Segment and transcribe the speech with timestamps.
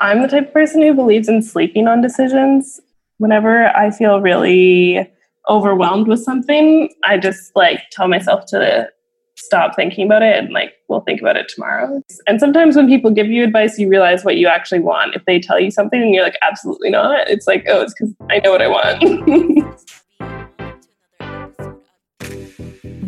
[0.00, 2.80] I'm the type of person who believes in sleeping on decisions.
[3.18, 5.08] Whenever I feel really
[5.48, 8.88] overwhelmed with something, I just like tell myself to
[9.36, 12.00] stop thinking about it and like we'll think about it tomorrow.
[12.26, 15.14] And sometimes when people give you advice, you realize what you actually want.
[15.14, 18.14] If they tell you something and you're like, absolutely not, it's like, oh, it's because
[18.30, 19.80] I know what I want.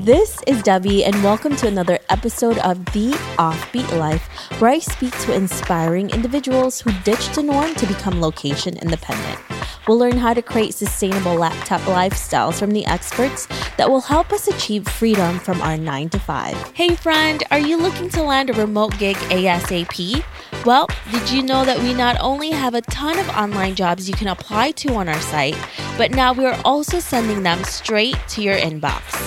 [0.06, 4.28] This is Debbie, and welcome to another episode of The Offbeat Life,
[4.60, 9.40] where I speak to inspiring individuals who ditched the norm to become location independent.
[9.88, 13.48] We'll learn how to create sustainable laptop lifestyles from the experts
[13.78, 16.70] that will help us achieve freedom from our 9 to 5.
[16.72, 20.22] Hey, friend, are you looking to land a remote gig ASAP?
[20.64, 24.14] Well, did you know that we not only have a ton of online jobs you
[24.14, 25.58] can apply to on our site,
[25.98, 29.26] but now we are also sending them straight to your inbox?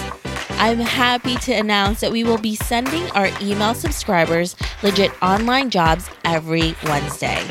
[0.60, 6.10] I'm happy to announce that we will be sending our email subscribers legit online jobs
[6.26, 7.42] every Wednesday.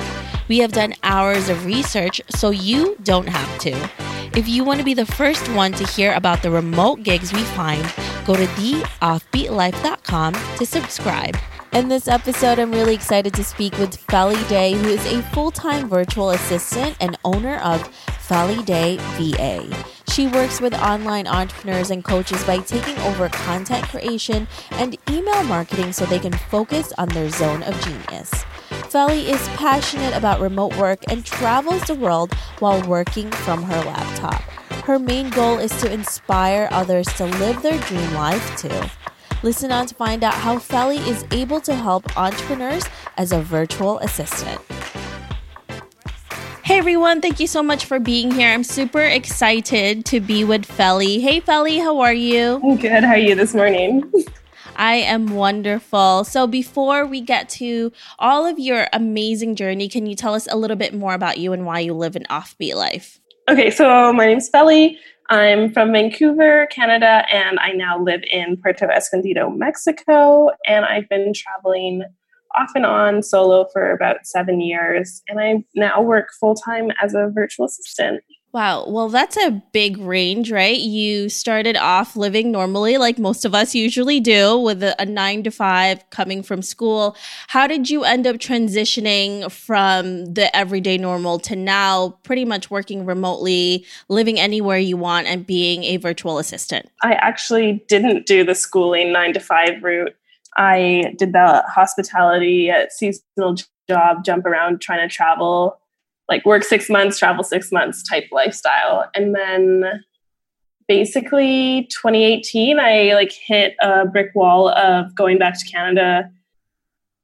[0.47, 4.39] We have done hours of research so you don't have to.
[4.39, 7.41] If you want to be the first one to hear about the remote gigs we
[7.41, 7.83] find,
[8.27, 11.37] go to theoffbeatlife.com to subscribe.
[11.73, 15.51] In this episode, I'm really excited to speak with Felly Day, who is a full
[15.51, 17.87] time virtual assistant and owner of
[18.21, 19.69] Felly Day VA.
[20.09, 25.93] She works with online entrepreneurs and coaches by taking over content creation and email marketing
[25.93, 28.31] so they can focus on their zone of genius.
[28.89, 34.41] Felly is passionate about remote work and travels the world while working from her laptop.
[34.87, 38.81] Her main goal is to inspire others to live their dream life too.
[39.45, 42.85] Listen on to find out how Felly is able to help entrepreneurs
[43.17, 44.61] as a virtual assistant.
[46.65, 48.49] Hey everyone, thank you so much for being here.
[48.49, 51.21] I'm super excited to be with Felly.
[51.21, 52.61] Hey Felly, how are you?
[52.65, 53.05] I'm good.
[53.05, 54.13] How are you this morning?
[54.77, 56.25] I am wonderful.
[56.25, 60.57] So, before we get to all of your amazing journey, can you tell us a
[60.57, 63.19] little bit more about you and why you live an offbeat life?
[63.49, 64.99] Okay, so my name's Felly.
[65.31, 70.49] I'm from Vancouver, Canada, and I now live in Puerto Escondido, Mexico.
[70.67, 72.03] And I've been traveling
[72.59, 77.13] off and on solo for about seven years, and I now work full time as
[77.13, 78.23] a virtual assistant.
[78.51, 78.87] Wow.
[78.89, 80.79] Well, that's a big range, right?
[80.79, 85.43] You started off living normally, like most of us usually do, with a, a, nine
[85.43, 87.15] to five coming from school.
[87.49, 93.05] How did you end up transitioning from the everyday normal to now pretty much working
[93.05, 96.91] remotely, living anywhere you want, and being a virtual assistant?
[97.03, 100.15] I actually didn't do the schooling nine to five route.
[100.57, 103.57] I did the hospitality seasonal
[103.89, 105.79] job, jump around trying to travel,
[106.29, 109.09] like work six months, travel six months type lifestyle.
[109.15, 110.03] And then
[110.87, 116.31] basically 2018, I like hit a brick wall of going back to Canada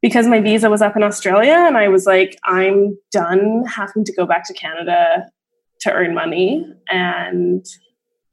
[0.00, 1.54] because my visa was up in Australia.
[1.54, 5.30] And I was like, I'm done having to go back to Canada
[5.80, 6.66] to earn money.
[6.90, 7.66] And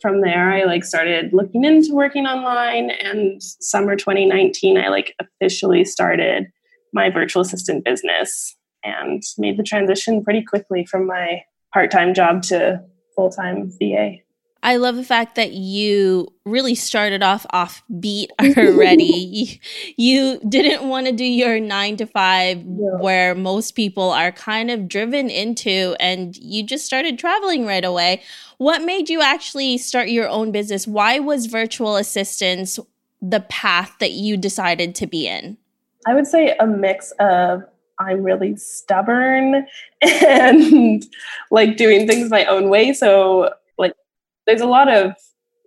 [0.01, 5.85] from there i like started looking into working online and summer 2019 i like officially
[5.85, 6.47] started
[6.91, 11.43] my virtual assistant business and made the transition pretty quickly from my
[11.73, 12.83] part-time job to
[13.15, 14.17] full-time va
[14.63, 19.03] I love the fact that you really started off off beat already.
[19.03, 19.57] you,
[19.97, 22.97] you, didn't want to do your nine to five yeah.
[22.99, 28.21] where most people are kind of driven into, and you just started traveling right away.
[28.57, 30.85] What made you actually start your own business?
[30.85, 32.79] Why was virtual assistance
[33.19, 35.57] the path that you decided to be in?
[36.07, 37.63] I would say a mix of
[38.01, 39.65] I'm really stubborn
[40.01, 41.05] and
[41.51, 42.93] like doing things my own way.
[42.93, 43.93] So, like,
[44.47, 45.13] there's a lot of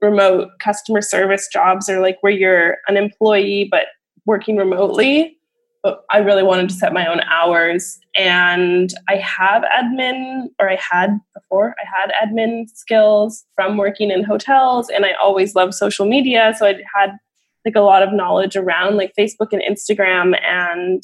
[0.03, 3.85] remote customer service jobs or like where you're an employee but
[4.27, 5.39] working remotely
[5.85, 8.01] but I really wanted to set my own hours.
[8.17, 14.25] And I have admin, or I had before, I had admin skills from working in
[14.25, 16.55] hotels, and I always loved social media.
[16.59, 17.11] So I had
[17.67, 20.39] like a lot of knowledge around like Facebook and Instagram.
[20.43, 21.03] And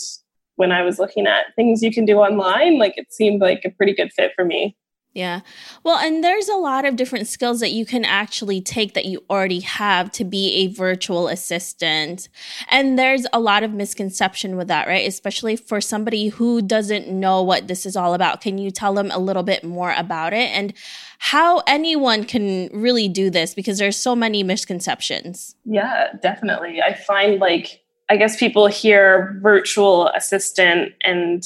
[0.60, 3.70] when I was looking at things you can do online, like it seemed like a
[3.70, 4.76] pretty good fit for me.
[5.14, 5.40] Yeah.
[5.82, 9.24] Well, and there's a lot of different skills that you can actually take that you
[9.30, 12.28] already have to be a virtual assistant.
[12.68, 15.08] And there's a lot of misconception with that, right?
[15.08, 18.42] Especially for somebody who doesn't know what this is all about.
[18.42, 20.74] Can you tell them a little bit more about it and
[21.18, 25.56] how anyone can really do this because there's so many misconceptions?
[25.64, 26.82] Yeah, definitely.
[26.82, 31.44] I find like I guess people hear virtual assistant and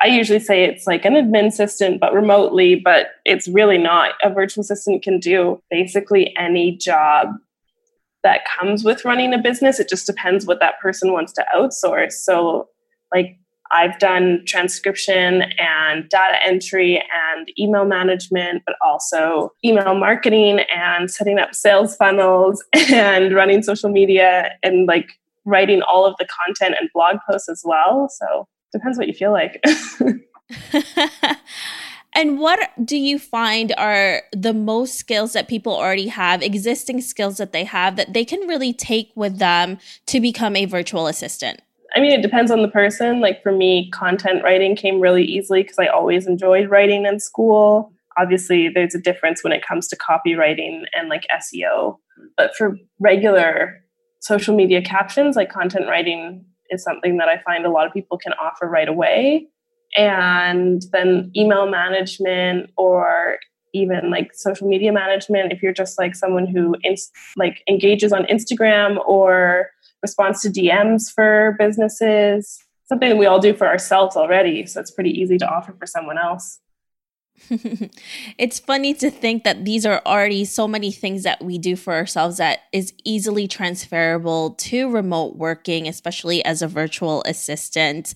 [0.00, 4.12] I usually say it's like an admin assistant, but remotely, but it's really not.
[4.22, 7.30] A virtual assistant can do basically any job
[8.22, 9.80] that comes with running a business.
[9.80, 12.12] It just depends what that person wants to outsource.
[12.12, 12.68] So,
[13.12, 13.38] like,
[13.70, 17.02] I've done transcription and data entry
[17.34, 23.90] and email management, but also email marketing and setting up sales funnels and running social
[23.90, 25.18] media and like
[25.48, 28.08] writing all of the content and blog posts as well.
[28.08, 29.62] So depends what you feel like.
[32.18, 37.36] And what do you find are the most skills that people already have, existing skills
[37.36, 41.62] that they have that they can really take with them to become a virtual assistant?
[41.94, 43.20] I mean, it depends on the person.
[43.20, 47.92] Like for me, content writing came really easily because I always enjoyed writing in school.
[48.18, 51.98] Obviously, there's a difference when it comes to copywriting and like SEO.
[52.36, 53.80] But for regular
[54.20, 58.18] social media captions, like content writing is something that I find a lot of people
[58.18, 59.46] can offer right away.
[59.96, 63.38] And then email management or
[63.74, 66.74] even like social media management if you're just like someone who
[67.36, 69.70] like engages on instagram or
[70.02, 74.90] responds to dms for businesses something that we all do for ourselves already so it's
[74.90, 76.60] pretty easy to offer for someone else
[78.38, 81.94] it's funny to think that these are already so many things that we do for
[81.94, 88.14] ourselves that is easily transferable to remote working, especially as a virtual assistant.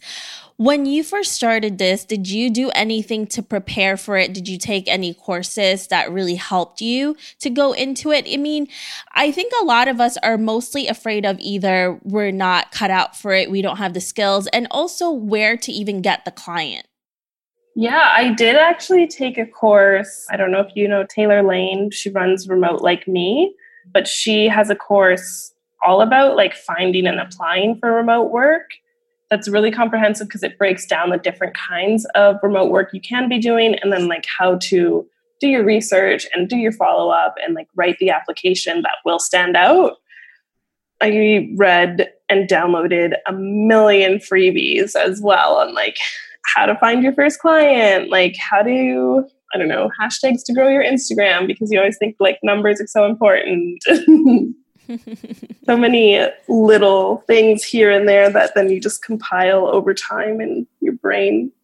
[0.56, 4.32] When you first started this, did you do anything to prepare for it?
[4.32, 8.26] Did you take any courses that really helped you to go into it?
[8.28, 8.68] I mean,
[9.12, 13.16] I think a lot of us are mostly afraid of either we're not cut out
[13.16, 16.86] for it, we don't have the skills, and also where to even get the client.
[17.74, 20.26] Yeah, I did actually take a course.
[20.30, 21.90] I don't know if you know Taylor Lane.
[21.90, 23.54] She runs Remote Like Me,
[23.92, 25.52] but she has a course
[25.82, 28.70] all about like finding and applying for remote work
[29.32, 33.30] that's really comprehensive because it breaks down the different kinds of remote work you can
[33.30, 35.08] be doing and then like how to
[35.40, 39.18] do your research and do your follow up and like write the application that will
[39.18, 39.94] stand out.
[41.00, 45.96] I read and downloaded a million freebies as well on like
[46.54, 49.24] how to find your first client, like how to
[49.54, 52.86] I don't know, hashtags to grow your Instagram because you always think like numbers are
[52.86, 53.82] so important.
[55.64, 60.66] so many little things here and there that then you just compile over time in
[60.80, 61.52] your brain.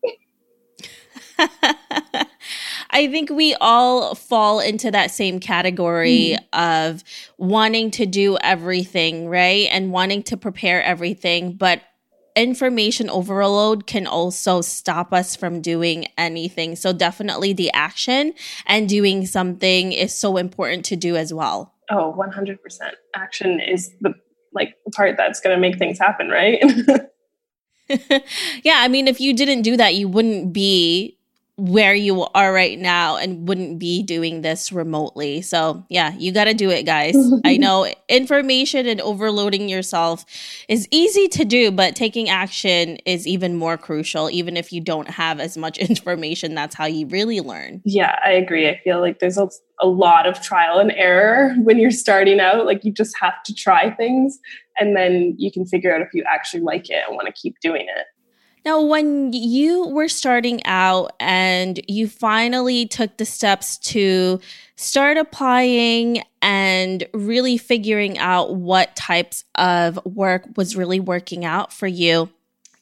[2.90, 6.88] I think we all fall into that same category mm.
[6.90, 7.04] of
[7.36, 9.68] wanting to do everything, right?
[9.70, 11.82] And wanting to prepare everything, but
[12.38, 16.76] information overload can also stop us from doing anything.
[16.76, 18.34] So definitely the action
[18.66, 21.74] and doing something is so important to do as well.
[21.90, 22.58] Oh, 100%.
[23.14, 24.14] Action is the
[24.54, 26.62] like part that's going to make things happen, right?
[28.62, 31.17] yeah, I mean if you didn't do that, you wouldn't be
[31.58, 35.42] where you are right now and wouldn't be doing this remotely.
[35.42, 37.16] So, yeah, you got to do it, guys.
[37.44, 40.24] I know information and overloading yourself
[40.68, 44.30] is easy to do, but taking action is even more crucial.
[44.30, 47.82] Even if you don't have as much information, that's how you really learn.
[47.84, 48.68] Yeah, I agree.
[48.68, 49.48] I feel like there's a,
[49.80, 52.66] a lot of trial and error when you're starting out.
[52.66, 54.38] Like, you just have to try things
[54.78, 57.58] and then you can figure out if you actually like it and want to keep
[57.60, 58.06] doing it.
[58.64, 64.40] Now, when you were starting out and you finally took the steps to
[64.76, 71.86] start applying and really figuring out what types of work was really working out for
[71.86, 72.30] you,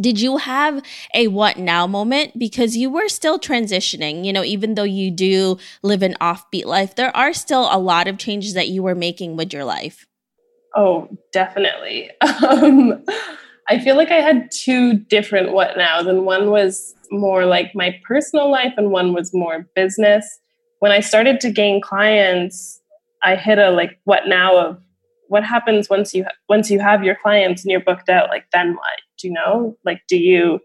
[0.01, 0.83] did you have
[1.15, 2.39] a what now moment?
[2.39, 6.95] Because you were still transitioning you know even though you do live an offbeat life
[6.95, 10.07] there are still a lot of changes that you were making with your life.
[10.75, 12.11] Oh definitely.
[12.47, 13.05] Um,
[13.69, 17.99] I feel like I had two different what nows, and one was more like my
[18.07, 20.39] personal life, and one was more business.
[20.81, 22.81] When I started to gain clients,
[23.23, 24.79] I hit a like what now of
[25.29, 28.29] what happens once you once you have your clients and you're booked out.
[28.29, 29.01] Like then what?
[29.19, 29.77] Do you know?
[29.85, 30.61] Like do you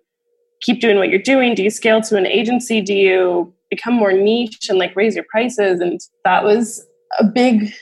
[0.62, 1.56] keep doing what you're doing?
[1.56, 2.82] Do you scale to an agency?
[2.82, 5.80] Do you become more niche and like raise your prices?
[5.80, 6.86] And that was
[7.20, 7.74] a big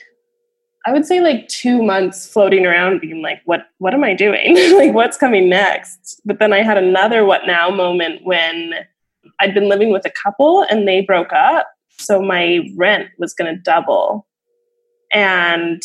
[0.86, 4.54] I would say like two months floating around being like, what what am I doing?
[4.76, 6.20] like what's coming next?
[6.24, 8.74] But then I had another what now moment when
[9.40, 11.66] I'd been living with a couple and they broke up.
[11.98, 14.26] So my rent was gonna double.
[15.12, 15.82] And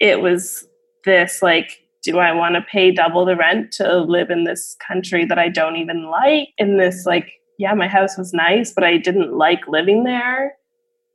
[0.00, 0.66] it was
[1.04, 5.24] this like, do I want to pay double the rent to live in this country
[5.26, 6.48] that I don't even like?
[6.58, 10.54] In this like, yeah, my house was nice, but I didn't like living there.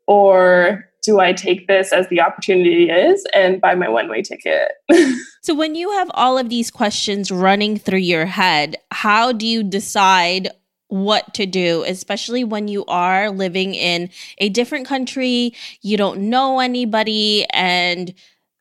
[0.07, 4.71] Or do I take this as the opportunity is and buy my one way ticket?
[5.41, 9.63] so, when you have all of these questions running through your head, how do you
[9.63, 10.49] decide
[10.87, 14.09] what to do, especially when you are living in
[14.39, 18.13] a different country, you don't know anybody, and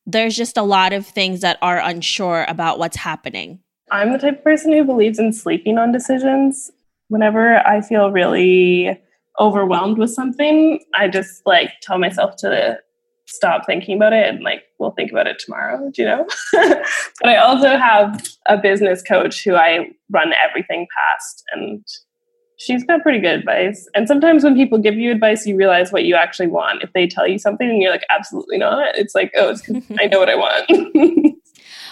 [0.06, 3.60] there's just a lot of things that are unsure about what's happening?
[3.90, 6.70] I'm the type of person who believes in sleeping on decisions.
[7.08, 8.98] Whenever I feel really
[9.40, 12.78] overwhelmed with something, I just like tell myself to
[13.26, 16.26] stop thinking about it and like we'll think about it tomorrow, do you know?
[16.52, 21.84] but I also have a business coach who I run everything past and
[22.58, 23.88] she's got pretty good advice.
[23.94, 26.82] And sometimes when people give you advice, you realize what you actually want.
[26.82, 29.62] If they tell you something and you're like, absolutely not, it's like, oh, it's
[29.98, 31.33] I know what I want.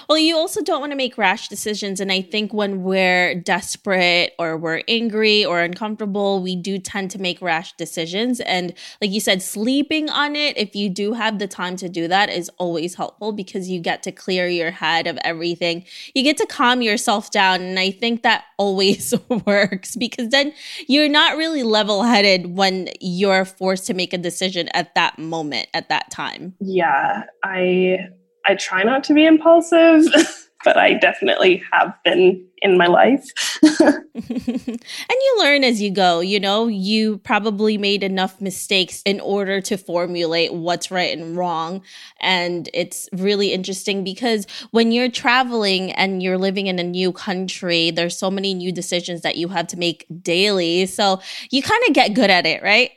[0.09, 2.01] Well, you also don't want to make rash decisions.
[2.01, 7.21] And I think when we're desperate or we're angry or uncomfortable, we do tend to
[7.21, 8.41] make rash decisions.
[8.41, 12.09] And like you said, sleeping on it, if you do have the time to do
[12.09, 15.85] that, is always helpful because you get to clear your head of everything.
[16.15, 17.61] You get to calm yourself down.
[17.63, 19.15] And I think that always
[19.47, 20.53] works because then
[20.87, 25.69] you're not really level headed when you're forced to make a decision at that moment,
[25.75, 26.55] at that time.
[26.61, 27.25] Yeah.
[27.45, 27.99] I
[28.47, 30.05] I try not to be impulsive,
[30.65, 33.25] but I definitely have been in my life.
[33.81, 36.21] and you learn as you go.
[36.21, 41.83] You know, you probably made enough mistakes in order to formulate what's right and wrong.
[42.21, 47.91] And it's really interesting because when you're traveling and you're living in a new country,
[47.91, 50.87] there's so many new decisions that you have to make daily.
[50.87, 51.21] So
[51.51, 52.93] you kind of get good at it, right?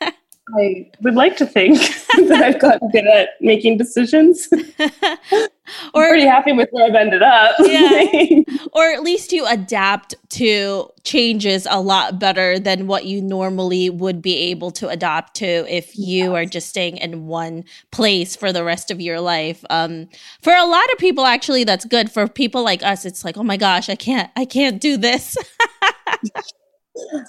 [0.56, 1.78] I would like to think
[2.28, 4.48] that I've gotten good at making decisions.
[4.52, 7.54] or I'm pretty happy with where I've ended up.
[7.60, 8.42] yeah.
[8.72, 14.20] Or at least you adapt to changes a lot better than what you normally would
[14.20, 16.30] be able to adapt to if you yes.
[16.30, 19.64] are just staying in one place for the rest of your life.
[19.70, 20.08] Um,
[20.42, 22.10] for a lot of people, actually, that's good.
[22.10, 25.36] For people like us, it's like, oh my gosh, I can't, I can't do this.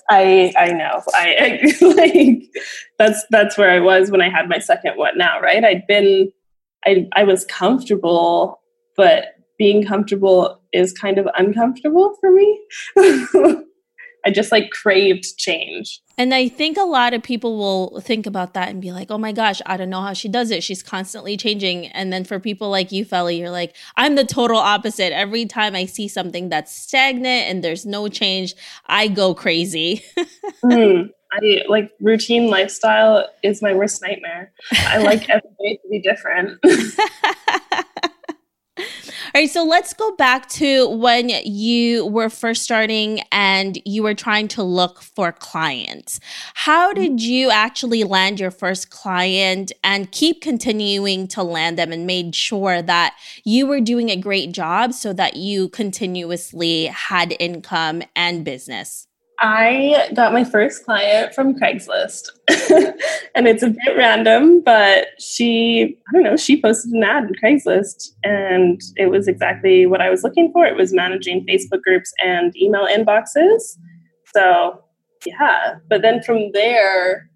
[0.10, 1.02] I I know.
[1.14, 2.44] I, I, like
[2.98, 5.64] that's that's where I was when I had my second what now, right?
[5.64, 6.32] I'd been
[6.86, 8.62] I I was comfortable,
[8.96, 12.60] but being comfortable is kind of uncomfortable for me.
[14.26, 16.02] I just like craved change.
[16.18, 19.18] And I think a lot of people will think about that and be like, oh
[19.18, 20.64] my gosh, I don't know how she does it.
[20.64, 21.88] She's constantly changing.
[21.88, 25.14] And then for people like you, Felly, you're like, I'm the total opposite.
[25.14, 28.56] Every time I see something that's stagnant and there's no change,
[28.88, 30.04] I go crazy.
[30.64, 34.52] mm, I like routine lifestyle is my worst nightmare.
[34.74, 36.60] I like every day to be different.
[39.40, 44.50] Right, so let's go back to when you were first starting and you were trying
[44.50, 46.20] to look for clients.
[46.56, 47.02] How mm-hmm.
[47.02, 52.36] did you actually land your first client and keep continuing to land them and made
[52.36, 53.16] sure that
[53.46, 59.08] you were doing a great job so that you continuously had income and business?
[59.42, 62.30] I got my first client from Craigslist.
[63.36, 67.36] and it's a bit random, but she, I don't know, she posted an ad in
[67.42, 70.66] Craigslist and it was exactly what I was looking for.
[70.66, 73.78] It was managing Facebook groups and email inboxes.
[74.36, 74.84] So,
[75.26, 75.76] yeah.
[75.90, 77.30] But then from there,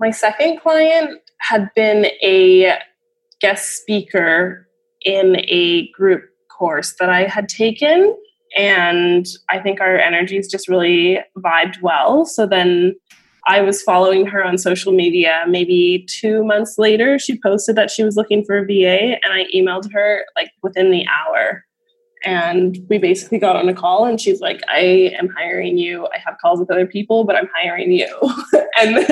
[0.00, 2.76] my second client had been a
[3.40, 4.66] guest speaker
[5.02, 8.16] in a group course that I had taken
[8.56, 12.24] and I think our energies just really vibed well.
[12.26, 12.96] So then
[13.46, 15.42] I was following her on social media.
[15.48, 19.46] Maybe two months later, she posted that she was looking for a VA, and I
[19.54, 21.64] emailed her like within the hour.
[22.24, 26.06] And we basically got on a call, and she's like, I am hiring you.
[26.06, 28.14] I have calls with other people, but I'm hiring you.
[28.80, 29.06] and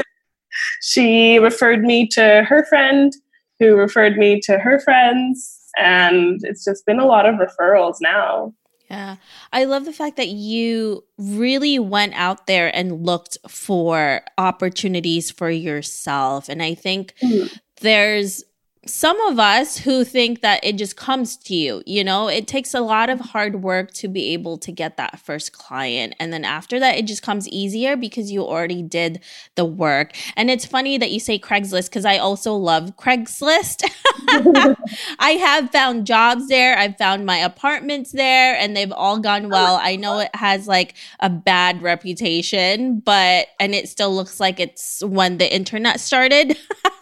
[0.82, 3.12] she referred me to her friend,
[3.58, 5.54] who referred me to her friends.
[5.78, 8.52] And it's just been a lot of referrals now.
[8.90, 9.16] Yeah.
[9.52, 15.50] I love the fact that you really went out there and looked for opportunities for
[15.50, 16.48] yourself.
[16.48, 17.54] And I think mm-hmm.
[17.82, 18.44] there's
[18.88, 22.74] some of us who think that it just comes to you, you know, it takes
[22.74, 26.14] a lot of hard work to be able to get that first client.
[26.18, 29.20] And then after that, it just comes easier because you already did
[29.54, 30.12] the work.
[30.36, 33.84] And it's funny that you say Craigslist because I also love Craigslist.
[35.18, 39.48] I have found jobs there, I've found my apartments there, and they've all gone oh,
[39.48, 39.78] well.
[39.80, 45.02] I know it has like a bad reputation, but, and it still looks like it's
[45.04, 46.56] when the internet started.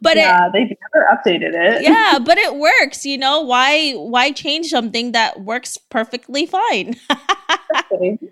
[0.00, 1.82] but yeah, it, they've never updated it.
[1.82, 3.04] yeah, but it works.
[3.04, 3.92] You know why?
[3.92, 6.96] Why change something that works perfectly fine?
[7.90, 8.22] it's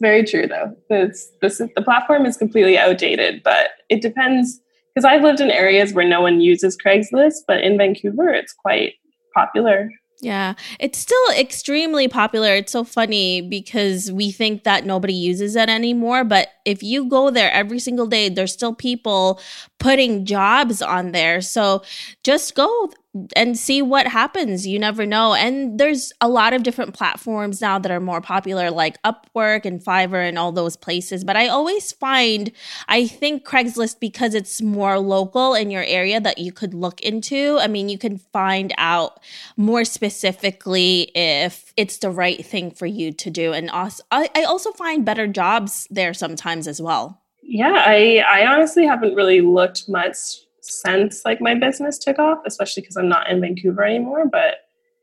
[0.00, 0.76] very true, though.
[0.90, 4.60] It's this is, the platform is completely outdated, but it depends
[4.94, 8.94] because I've lived in areas where no one uses Craigslist, but in Vancouver, it's quite
[9.34, 9.90] popular.
[10.20, 12.52] Yeah, it's still extremely popular.
[12.56, 16.24] It's so funny because we think that nobody uses it anymore.
[16.24, 19.40] But if you go there every single day, there's still people
[19.78, 21.40] putting jobs on there.
[21.40, 21.82] So
[22.24, 22.90] just go
[23.34, 24.66] and see what happens.
[24.66, 25.34] You never know.
[25.34, 29.82] And there's a lot of different platforms now that are more popular, like Upwork and
[29.82, 31.24] Fiverr and all those places.
[31.24, 32.52] But I always find,
[32.86, 37.58] I think Craigslist, because it's more local in your area that you could look into.
[37.60, 39.20] I mean, you can find out
[39.56, 43.52] more specifically if it's the right thing for you to do.
[43.52, 47.22] And also, I, also find better jobs there sometimes as well.
[47.50, 50.16] Yeah, I, I honestly haven't really looked much
[50.60, 54.28] since like my business took off, especially because I'm not in Vancouver anymore.
[54.30, 54.56] But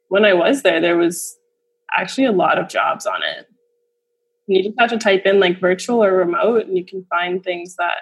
[0.10, 1.36] when I was there, there was
[1.98, 3.48] actually a lot of jobs on it.
[4.46, 7.78] You just have to type in like virtual or remote, and you can find things
[7.78, 7.96] that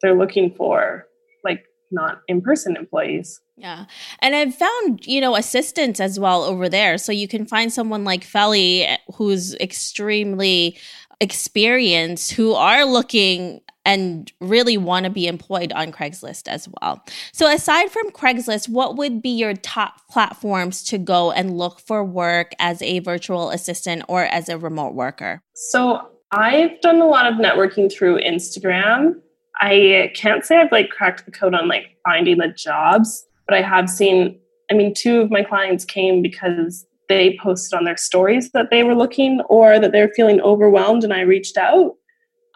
[0.00, 1.06] they're looking for,
[1.42, 3.40] like not in person employees.
[3.56, 3.86] Yeah.
[4.20, 6.96] And I've found, you know, assistants as well over there.
[6.96, 10.78] So you can find someone like Felly eh, who's extremely
[11.20, 17.04] experienced who are looking and really want to be employed on Craigslist as well.
[17.32, 22.04] So, aside from Craigslist, what would be your top platforms to go and look for
[22.04, 25.42] work as a virtual assistant or as a remote worker?
[25.54, 29.20] So, I've done a lot of networking through Instagram.
[29.60, 33.62] I can't say I've like cracked the code on like finding the jobs, but I
[33.62, 34.38] have seen,
[34.70, 38.82] I mean, two of my clients came because they posted on their stories that they
[38.82, 41.94] were looking or that they're feeling overwhelmed and I reached out.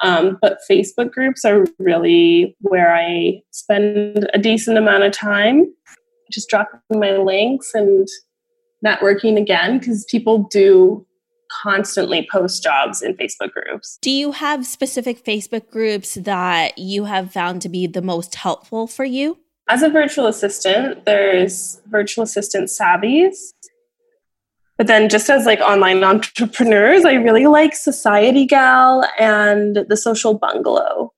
[0.02, 5.66] Um, but Facebook groups are really where I spend a decent amount of time,
[6.30, 8.06] just dropping my links and
[8.84, 11.04] networking again because people do
[11.62, 13.98] constantly post jobs in Facebook groups.
[14.02, 18.86] Do you have specific Facebook groups that you have found to be the most helpful
[18.86, 19.38] for you?
[19.68, 23.52] As a virtual assistant, there's virtual assistant savvies
[24.78, 30.34] but then just as like online entrepreneurs, I really like Society Gal and the Social
[30.34, 31.12] Bungalow.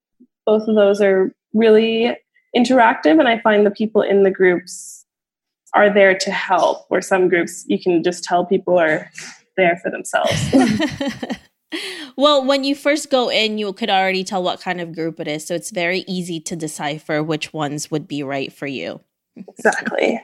[0.46, 2.16] Both of those are really
[2.56, 5.04] interactive and I find the people in the groups
[5.74, 6.86] are there to help.
[6.88, 9.10] Where some groups you can just tell people are
[9.58, 10.32] there for themselves.
[12.16, 15.28] well, when you first go in, you could already tell what kind of group it
[15.28, 15.46] is.
[15.46, 19.00] So it's very easy to decipher which ones would be right for you.
[19.36, 20.20] Exactly.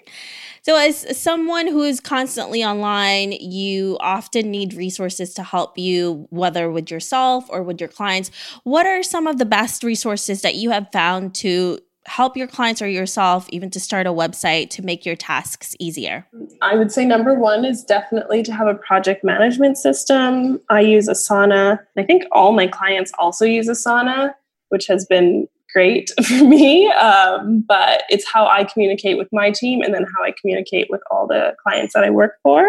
[0.67, 6.69] So, as someone who is constantly online, you often need resources to help you, whether
[6.73, 8.33] with yourself or with your clients.
[8.65, 12.83] What are some of the best resources that you have found to help your clients
[12.83, 16.27] or yourself, even to start a website to make your tasks easier?
[16.61, 20.61] I would say number one is definitely to have a project management system.
[20.69, 21.79] I use Asana.
[21.97, 24.35] I think all my clients also use Asana,
[24.71, 26.91] which has been great for me.
[26.93, 31.03] Um, but it's how I communicate with my team and then how I communicate with
[31.11, 32.65] all the clients that I work for.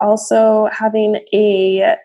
[0.00, 1.96] Also, having a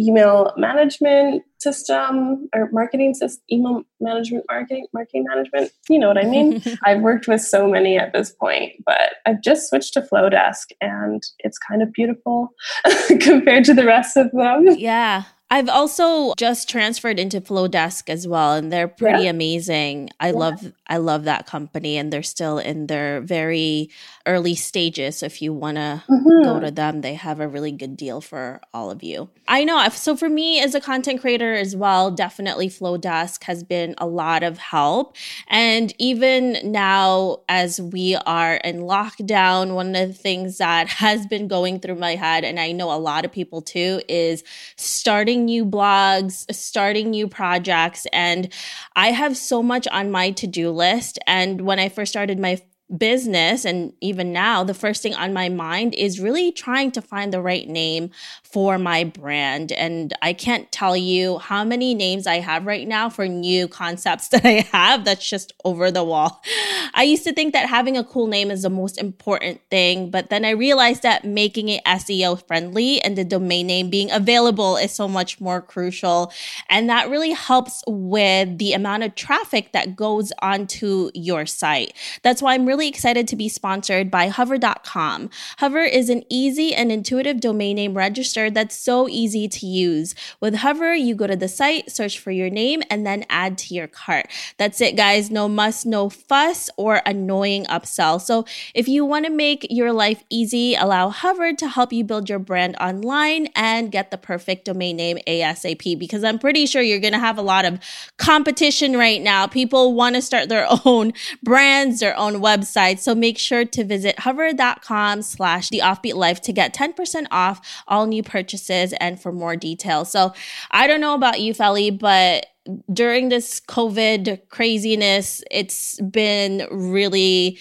[0.00, 5.72] email management system or marketing system, email management, marketing, marketing management.
[5.88, 6.62] You know what I mean?
[6.84, 11.22] I've worked with so many at this point, but I've just switched to Flodesk and
[11.40, 12.50] it's kind of beautiful
[13.20, 14.66] compared to the rest of them.
[14.76, 15.24] Yeah.
[15.52, 19.30] I've also just transferred into Flodesk as well, and they're pretty yeah.
[19.30, 20.08] amazing.
[20.18, 20.32] I yeah.
[20.32, 23.88] love I love that company, and they're still in their very
[24.26, 25.16] early stages.
[25.16, 26.42] So if you want to mm-hmm.
[26.42, 29.30] go to them, they have a really good deal for all of you.
[29.48, 29.88] I know.
[29.88, 34.42] So for me as a content creator as well, definitely Flodesk has been a lot
[34.42, 35.16] of help,
[35.48, 41.48] and even now as we are in lockdown, one of the things that has been
[41.48, 44.44] going through my head, and I know a lot of people too, is
[44.76, 48.06] starting new blogs, starting new projects.
[48.12, 48.52] And
[48.94, 50.81] I have so much on my to do list.
[51.26, 52.60] And when I first started my
[52.96, 57.32] business and even now the first thing on my mind is really trying to find
[57.32, 58.10] the right name
[58.42, 59.72] for my brand.
[59.72, 64.28] And i can't tell you how many names i have right now for new concepts
[64.32, 66.42] that i have that's just over the wall.
[66.94, 70.30] I used to think that having a cool name is the most important thing but
[70.30, 74.92] then i realized that making it seo friendly and the domain name being available is
[74.92, 76.32] so much more crucial.
[76.68, 81.94] And that really helps with the amount of traffic that goes onto your site.
[82.22, 85.30] That's why i'm really really excited to be sponsored by hover.com.
[85.58, 90.16] Hover is an easy and intuitive domain name register that's so easy to use.
[90.40, 93.74] With Hover, you go to the site, search for your name, and then add to
[93.74, 94.26] your cart.
[94.58, 95.30] That's it, guys.
[95.30, 98.20] No muss, no fuss, or annoying upsell.
[98.20, 102.28] So if you want to make your life easy, allow Hover to help you build
[102.28, 106.98] your brand online and get the perfect domain name ASAP because I'm pretty sure you're
[106.98, 107.78] going to have a lot of
[108.16, 109.46] competition right now.
[109.46, 111.12] People want to start their own
[111.44, 112.98] brands, their own websites website.
[112.98, 118.06] So make sure to visit hover.com slash the offbeat life to get 10% off all
[118.06, 120.10] new purchases and for more details.
[120.10, 120.32] So
[120.70, 122.46] I don't know about you, Felly, but
[122.92, 127.58] during this COVID craziness, it's been really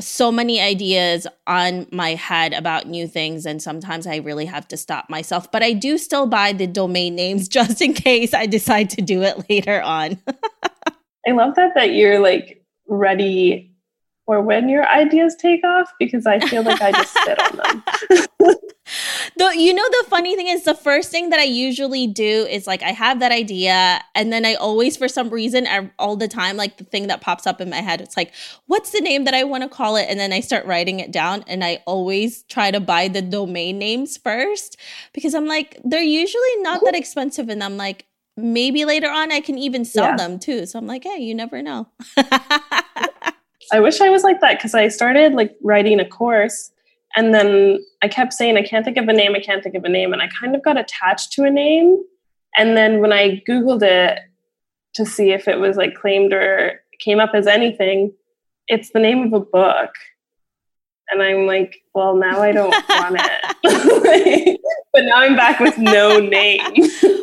[0.00, 4.76] so many ideas on my head about new things and sometimes i really have to
[4.76, 8.90] stop myself but i do still buy the domain names just in case i decide
[8.90, 10.18] to do it later on
[11.28, 13.73] i love that that you're like ready
[14.26, 17.82] for when your ideas take off because i feel like i just sit on them.
[19.36, 22.66] The you know the funny thing is the first thing that I usually do is
[22.66, 26.28] like I have that idea and then I always for some reason I, all the
[26.28, 28.32] time like the thing that pops up in my head it's like
[28.66, 30.06] what's the name that I want to call it?
[30.08, 33.78] And then I start writing it down and I always try to buy the domain
[33.78, 34.76] names first
[35.14, 38.04] because I'm like they're usually not that expensive and I'm like
[38.36, 40.16] maybe later on I can even sell yeah.
[40.16, 40.66] them too.
[40.66, 41.88] So I'm like hey you never know
[43.72, 46.72] I wish I was like that because I started like writing a course
[47.16, 49.84] and then I kept saying, I can't think of a name, I can't think of
[49.84, 50.12] a name.
[50.12, 52.02] And I kind of got attached to a name.
[52.56, 54.18] And then when I Googled it
[54.94, 58.12] to see if it was like claimed or came up as anything,
[58.66, 59.90] it's the name of a book.
[61.10, 64.60] And I'm like, well, now I don't want it.
[64.92, 66.60] but now I'm back with no name.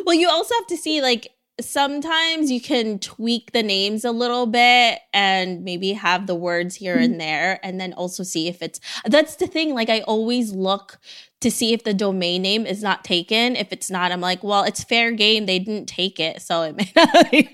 [0.06, 1.28] well, you also have to see like
[1.64, 6.96] sometimes you can tweak the names a little bit and maybe have the words here
[6.96, 7.20] and mm-hmm.
[7.20, 10.98] there and then also see if it's that's the thing like i always look
[11.40, 14.64] to see if the domain name is not taken if it's not i'm like well
[14.64, 17.48] it's fair game they didn't take it so it may not be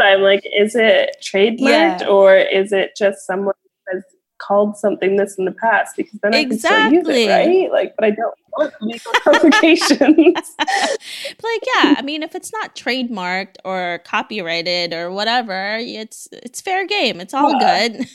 [0.00, 2.06] i'm like is it trademarked yeah.
[2.08, 3.54] or is it just someone
[3.92, 4.02] has
[4.38, 6.76] called something this in the past because then exactly.
[6.76, 7.72] I can still use it, right?
[7.72, 8.34] Like, but I don't
[8.80, 9.98] legal complications.
[10.58, 16.86] like, yeah, I mean, if it's not trademarked or copyrighted or whatever, it's it's fair
[16.86, 17.20] game.
[17.20, 17.88] It's all yeah.
[17.88, 18.06] good.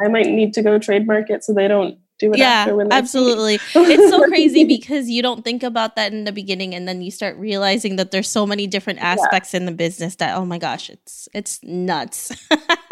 [0.00, 3.58] I might need to go trademark it so they don't do it yeah, absolutely.
[3.74, 7.10] it's so crazy because you don't think about that in the beginning and then you
[7.10, 9.60] start realizing that there's so many different aspects yeah.
[9.60, 12.32] in the business that oh my gosh, it's it's nuts.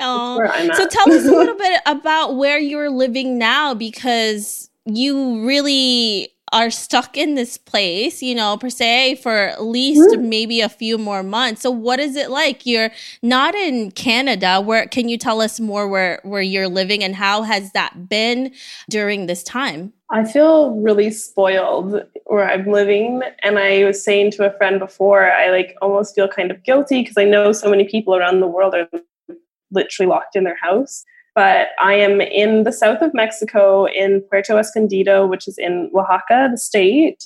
[0.00, 6.32] Oh, so tell us a little bit about where you're living now because you really
[6.52, 10.28] are stuck in this place, you know, per se, for at least mm-hmm.
[10.28, 11.62] maybe a few more months.
[11.62, 12.66] So what is it like?
[12.66, 12.90] You're
[13.22, 14.60] not in Canada.
[14.60, 18.52] Where can you tell us more where where you're living and how has that been
[18.90, 19.94] during this time?
[20.10, 23.22] I feel really spoiled where I'm living.
[23.42, 27.00] And I was saying to a friend before, I like almost feel kind of guilty
[27.00, 28.88] because I know so many people around the world are
[29.72, 31.04] literally locked in their house.
[31.34, 36.48] But I am in the south of Mexico in Puerto Escondido, which is in Oaxaca,
[36.50, 37.24] the state.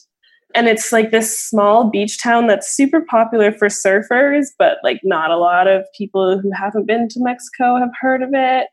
[0.54, 5.30] And it's like this small beach town that's super popular for surfers, but like not
[5.30, 8.68] a lot of people who haven't been to Mexico have heard of it.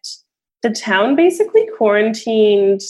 [0.62, 2.82] The town basically quarantined,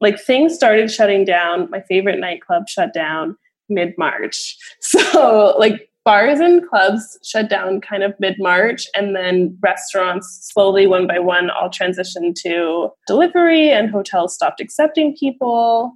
[0.00, 1.70] like things started shutting down.
[1.70, 3.36] My favorite nightclub shut down
[3.68, 4.56] mid March.
[4.80, 10.86] So, like, bars and clubs shut down kind of mid March, and then restaurants slowly,
[10.86, 15.92] one by one, all transitioned to delivery, and hotels stopped accepting people.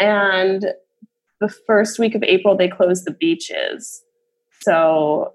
[0.00, 0.72] And
[1.42, 4.02] the first week of April, they closed the beaches.
[4.62, 5.34] So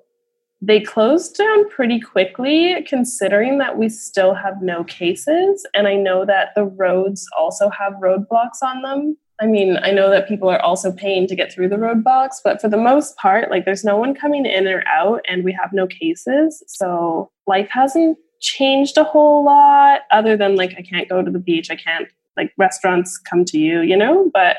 [0.64, 5.64] they closed down pretty quickly, considering that we still have no cases.
[5.76, 9.16] And I know that the roads also have roadblocks on them.
[9.40, 12.60] I mean, I know that people are also paying to get through the roadblocks, but
[12.60, 15.74] for the most part, like there's no one coming in or out, and we have
[15.74, 16.64] no cases.
[16.68, 21.40] So life hasn't changed a whole lot other than like I can't go to the
[21.40, 24.30] beach, I can't like restaurants come to you, you know?
[24.34, 24.58] But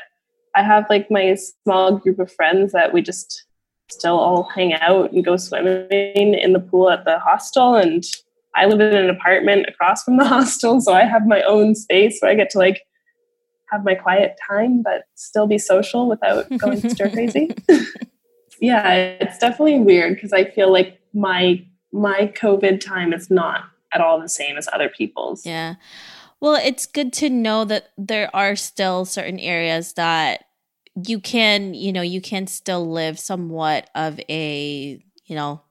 [0.55, 3.45] I have like my small group of friends that we just
[3.89, 8.03] still all hang out and go swimming in the pool at the hostel and
[8.55, 12.19] I live in an apartment across from the hostel, so I have my own space
[12.19, 12.81] where I get to like
[13.71, 17.55] have my quiet time, but still be social without going stir crazy.
[18.59, 24.01] yeah, it's definitely weird because I feel like my my COVID time is not at
[24.01, 25.45] all the same as other people's.
[25.45, 25.75] Yeah.
[26.39, 30.45] Well, it's good to know that there are still certain areas that
[31.07, 35.61] you can, you know, you can still live somewhat of a, you know,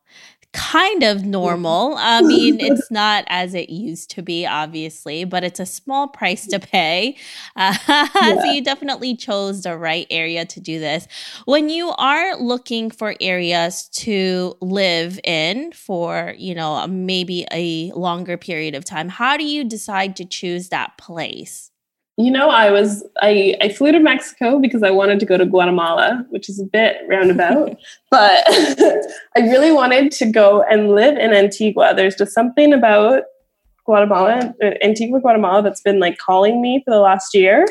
[0.59, 1.95] kind of normal.
[1.97, 6.47] I mean, it's not as it used to be, obviously, but it's a small price
[6.49, 7.17] to pay.
[7.57, 8.41] Uh, yeah.
[8.43, 11.09] So you definitely chose the right area to do this.
[11.45, 18.37] When you are looking for areas to live in for, you know, maybe a longer
[18.37, 21.71] period of time, how do you decide to choose that place?
[22.21, 25.47] You know, I was I, I flew to Mexico because I wanted to go to
[25.47, 27.77] Guatemala, which is a bit roundabout,
[28.11, 31.95] but I really wanted to go and live in Antigua.
[31.95, 33.23] There's just something about
[33.87, 34.53] Guatemala,
[34.83, 37.67] Antigua, Guatemala, that's been like calling me for the last year.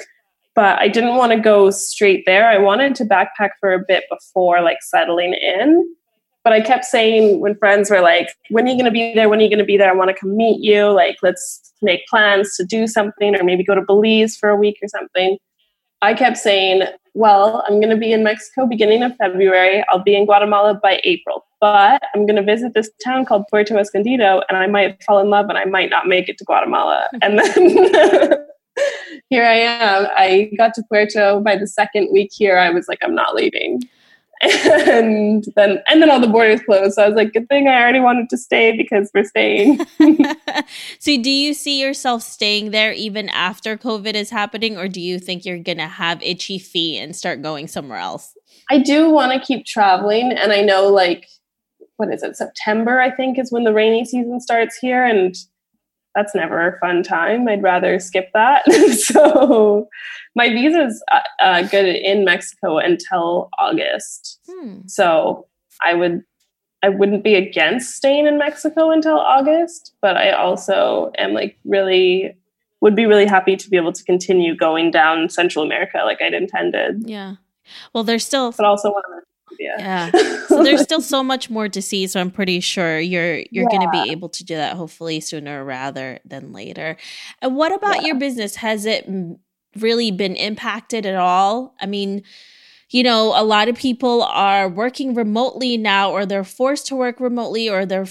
[0.56, 2.50] but I didn't want to go straight there.
[2.50, 5.96] I wanted to backpack for a bit before like settling in.
[6.48, 9.28] But I kept saying when friends were like, when are you going to be there?
[9.28, 9.90] When are you going to be there?
[9.92, 10.90] I want to come meet you.
[10.94, 14.78] Like, let's make plans to do something or maybe go to Belize for a week
[14.82, 15.38] or something.
[16.02, 16.84] I kept saying,
[17.16, 19.84] well, I'm going to be in Mexico beginning of February.
[19.90, 23.78] I'll be in Guatemala by April, but I'm going to visit this town called Puerto
[23.78, 27.10] Escondido and I might fall in love and I might not make it to Guatemala.
[27.22, 28.38] And then
[29.30, 30.08] here I am.
[30.16, 32.58] I got to Puerto by the second week here.
[32.58, 33.82] I was like, I'm not leaving.
[34.42, 36.96] And then and then all the borders closed.
[36.96, 39.80] So I was like, good thing I already wanted to stay because we're staying.
[41.00, 45.20] so do you see yourself staying there even after COVID is happening, or do you
[45.20, 48.34] think you're gonna have itchy feet and start going somewhere else?
[48.70, 51.28] I do want to keep traveling and I know like
[51.98, 55.04] what is it, September, I think, is when the rainy season starts here.
[55.04, 55.36] And
[56.18, 57.48] that's never a fun time.
[57.48, 58.66] I'd rather skip that.
[58.94, 59.88] so
[60.36, 64.40] my visa is uh, uh, good in Mexico until August.
[64.50, 64.80] Hmm.
[64.88, 65.46] So
[65.86, 66.24] I would
[66.82, 72.36] I wouldn't be against staying in Mexico until August, but I also am like really
[72.82, 76.34] would be really happy to be able to continue going down Central America like I'd
[76.34, 77.08] intended.
[77.08, 77.36] Yeah.
[77.94, 79.27] Well, there's still but also want to
[79.60, 80.12] yeah.
[80.48, 82.08] so there's still so much more to see.
[82.08, 83.78] So I'm pretty sure you're you're yeah.
[83.78, 86.98] going to be able to do that hopefully sooner rather than later.
[87.42, 88.08] And what about yeah.
[88.08, 88.56] your business?
[88.56, 89.10] Has it
[89.78, 91.76] really been impacted at all?
[91.80, 92.24] I mean,
[92.90, 97.20] you know, a lot of people are working remotely now, or they're forced to work
[97.20, 98.08] remotely, or they're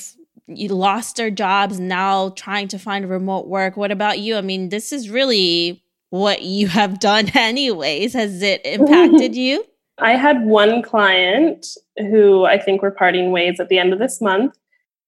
[0.49, 3.77] you lost their jobs now trying to find remote work.
[3.77, 4.37] What about you?
[4.37, 8.13] I mean, this is really what you have done anyways.
[8.13, 9.65] Has it impacted you?
[9.99, 11.67] I had one client
[11.99, 14.57] who I think we're parting ways at the end of this month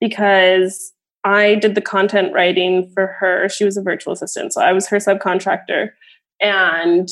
[0.01, 0.93] because
[1.25, 3.49] I did the content writing for her.
[3.49, 5.91] She was a virtual assistant, so I was her subcontractor.
[6.41, 7.09] And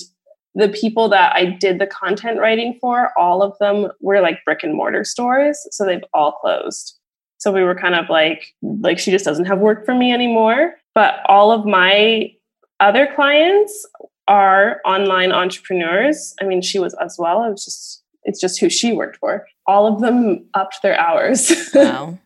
[0.54, 4.62] the people that I did the content writing for, all of them were like brick
[4.62, 6.98] and mortar stores, so they've all closed.
[7.38, 10.74] So we were kind of like like she just doesn't have work for me anymore.
[10.94, 12.32] But all of my
[12.80, 13.86] other clients
[14.28, 16.34] are online entrepreneurs.
[16.40, 17.44] I mean, she was as well.
[17.44, 19.46] It was just it's just who she worked for.
[19.66, 21.52] All of them upped their hours.
[21.74, 22.18] Wow.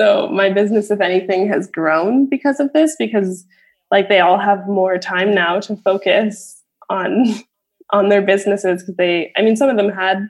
[0.00, 3.44] so my business, if anything, has grown because of this, because
[3.90, 7.26] like they all have more time now to focus on
[7.90, 10.28] on their businesses because they I mean some of them had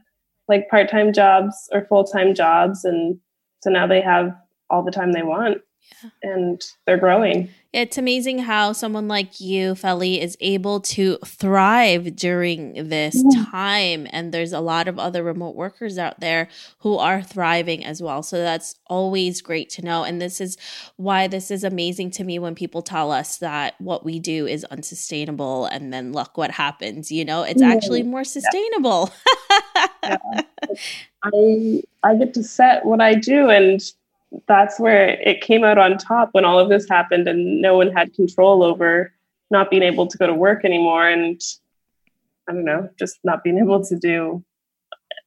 [0.49, 3.19] like part-time jobs or full-time jobs and
[3.63, 4.35] so now they have
[4.69, 5.59] all the time they want
[6.03, 6.11] yeah.
[6.23, 12.89] and they're growing it's amazing how someone like you, Felly, is able to thrive during
[12.89, 13.51] this mm-hmm.
[13.51, 14.07] time.
[14.11, 18.23] And there's a lot of other remote workers out there who are thriving as well.
[18.23, 20.05] So that's always great to know.
[20.05, 20.57] And this is
[20.99, 24.63] why this is amazing to me when people tell us that what we do is
[24.67, 25.67] unsustainable.
[25.67, 27.11] And then look what happens.
[27.11, 29.11] You know, it's actually more sustainable.
[30.05, 30.19] yeah.
[31.25, 33.83] I, I get to set what I do and
[34.47, 37.91] that's where it came out on top when all of this happened and no one
[37.91, 39.13] had control over
[39.51, 41.41] not being able to go to work anymore and
[42.49, 44.45] I don't know, just not being able to do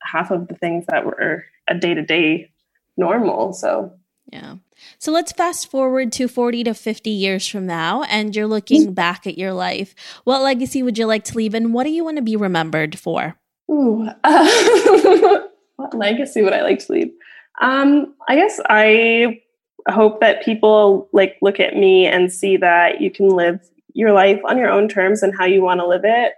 [0.01, 2.51] half of the things that were a day to day
[2.95, 3.53] normal.
[3.53, 3.93] So,
[4.31, 4.55] yeah.
[4.99, 9.25] So let's fast forward to 40 to 50 years from now, and you're looking back
[9.25, 9.95] at your life.
[10.23, 12.99] What legacy would you like to leave, and what do you want to be remembered
[12.99, 13.35] for?
[13.71, 15.43] Ooh, uh,
[15.77, 17.11] what legacy would I like to leave?
[17.61, 19.41] Um, I guess I
[19.89, 23.59] hope that people like look at me and see that you can live
[23.93, 26.33] your life on your own terms and how you want to live it.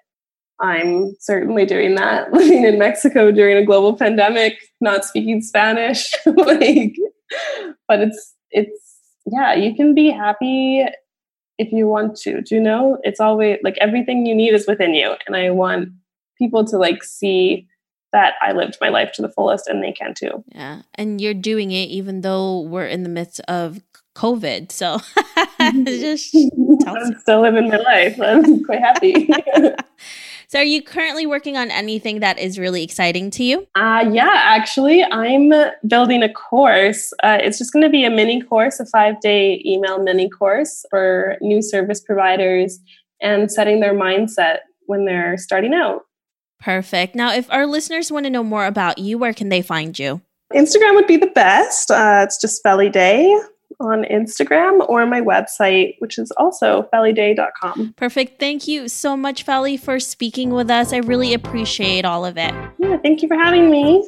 [0.61, 2.31] I'm certainly doing that.
[2.33, 6.95] Living in Mexico during a global pandemic, not speaking Spanish, like,
[7.87, 10.85] but it's it's yeah, you can be happy
[11.57, 12.41] if you want to.
[12.41, 12.97] Do you know?
[13.03, 15.89] It's always like everything you need is within you, and I want
[16.37, 17.67] people to like see
[18.11, 20.43] that I lived my life to the fullest and they can too.
[20.53, 20.81] Yeah.
[20.95, 23.81] And you're doing it even though we're in the midst of
[24.15, 24.71] COVID.
[24.71, 24.99] So
[25.85, 26.35] just
[26.85, 28.19] I'm still living my life.
[28.21, 29.29] I'm quite happy.
[30.47, 33.67] so are you currently working on anything that is really exciting to you?
[33.75, 35.53] Uh yeah, actually I'm
[35.87, 37.13] building a course.
[37.23, 41.37] Uh, it's just going to be a mini course, a 5-day email mini course for
[41.41, 42.79] new service providers
[43.21, 46.01] and setting their mindset when they're starting out.
[46.59, 47.15] Perfect.
[47.15, 50.21] Now, if our listeners want to know more about you, where can they find you?
[50.53, 51.91] Instagram would be the best.
[51.91, 53.33] Uh, it's just Felly Day
[53.79, 57.93] on Instagram or my website, which is also fellyday.com.
[57.95, 58.39] Perfect.
[58.39, 60.91] Thank you so much, Felly, for speaking with us.
[60.91, 62.53] I really appreciate all of it.
[62.77, 64.05] Yeah, thank you for having me.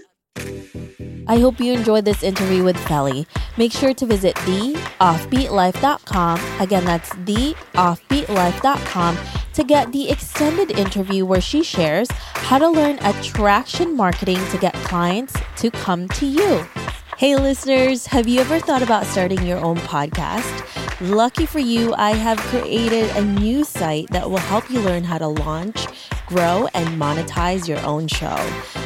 [1.27, 3.27] I hope you enjoyed this interview with Felly.
[3.57, 6.39] Make sure to visit theoffbeatlife.com.
[6.59, 9.17] Again, that's theoffbeatlife.com
[9.53, 14.73] to get the extended interview where she shares how to learn attraction marketing to get
[14.73, 16.65] clients to come to you.
[17.21, 21.07] Hey, listeners, have you ever thought about starting your own podcast?
[21.07, 25.19] Lucky for you, I have created a new site that will help you learn how
[25.19, 25.85] to launch,
[26.25, 28.35] grow, and monetize your own show.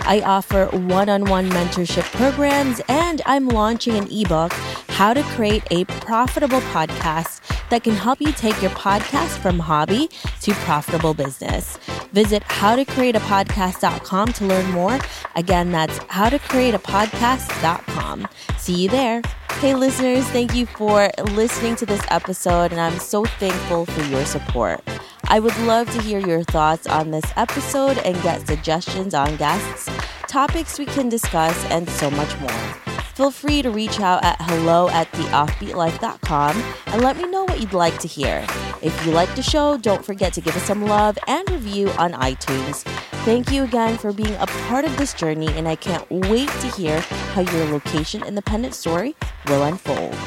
[0.01, 4.51] I offer one on one mentorship programs, and I'm launching an ebook,
[4.89, 10.09] How to Create a Profitable Podcast, that can help you take your podcast from hobby
[10.41, 11.77] to profitable business.
[12.13, 14.97] Visit howtocreateapodcast.com to learn more.
[15.35, 18.27] Again, that's howtocreateapodcast.com.
[18.57, 19.21] See you there.
[19.59, 24.25] Hey, listeners, thank you for listening to this episode, and I'm so thankful for your
[24.25, 24.81] support.
[25.27, 29.89] I would love to hear your thoughts on this episode and get suggestions on guests,
[30.35, 32.49] topics we can discuss, and so much more.
[33.15, 37.71] Feel free to reach out at hello at theoffbeatlife.com and let me know what you'd
[37.71, 38.45] like to hear.
[38.81, 42.11] If you like the show, don't forget to give us some love and review on
[42.11, 42.83] iTunes.
[43.23, 46.67] Thank you again for being a part of this journey, and I can't wait to
[46.67, 49.15] hear how your location independent story
[49.47, 50.17] will unfold.